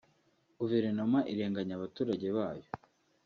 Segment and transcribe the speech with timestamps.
[0.59, 2.67] Guverinoma irenganya abaturage bayo